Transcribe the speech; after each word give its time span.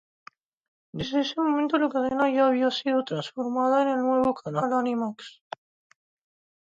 Desde 0.97 1.17
ese 1.25 1.37
momento 1.45 1.73
la 1.77 1.87
cadena 1.89 2.27
ya 2.31 2.47
había 2.47 2.71
sido 2.71 3.03
transformada 3.03 3.83
en 3.83 3.89
el 3.89 3.97
nuevo 3.99 4.33
canal 4.33 4.73
Animax. 4.73 5.43